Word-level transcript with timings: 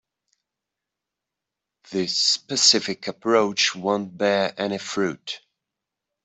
This 1.91 2.17
specific 2.17 3.07
approach 3.07 3.75
won't 3.75 4.17
bear 4.17 4.51
any 4.57 4.79
fruit. 4.79 5.41